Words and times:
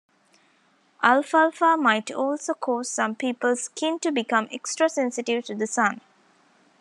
Alfalfa 1.03 1.77
might 1.77 2.09
also 2.09 2.55
cause 2.55 2.89
some 2.89 3.13
people's 3.13 3.61
skin 3.65 3.99
to 3.99 4.11
become 4.11 4.47
extra 4.51 4.89
sensitive 4.89 5.45
to 5.45 5.53
the 5.53 5.67
sun. 5.67 6.01